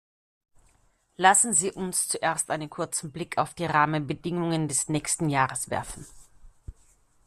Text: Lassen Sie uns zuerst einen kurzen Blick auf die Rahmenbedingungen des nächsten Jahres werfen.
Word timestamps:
Lassen 1.15 1.53
Sie 1.53 1.71
uns 1.71 2.07
zuerst 2.07 2.49
einen 2.49 2.71
kurzen 2.71 3.11
Blick 3.11 3.37
auf 3.37 3.53
die 3.53 3.65
Rahmenbedingungen 3.65 4.67
des 4.67 4.89
nächsten 4.89 5.29
Jahres 5.29 5.69
werfen. 5.69 6.07